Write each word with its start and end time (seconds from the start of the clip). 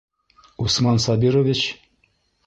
Усман 0.63 0.97
Сабирович?! 1.03 1.61